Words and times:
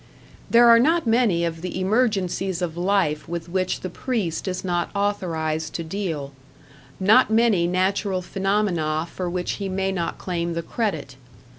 There 0.49 0.67
are 0.67 0.79
not 0.79 1.05
many 1.05 1.45
of 1.45 1.61
the 1.61 1.79
emergencies 1.79 2.63
of 2.63 2.75
life 2.75 3.29
with 3.29 3.47
which 3.47 3.81
the 3.81 3.89
priest 3.91 4.47
is 4.47 4.65
not 4.65 4.89
authorized 4.95 5.75
to 5.75 5.83
deal; 5.83 6.33
not 6.99 7.29
many 7.29 7.67
natural 7.67 8.23
phenomena 8.23 9.07
for 9.07 9.29
which 9.29 9.51
he 9.61 9.69
may 9.69 9.91
not 9.91 10.17
claim 10.17 10.55
the 10.55 10.63
credit. 10.63 11.17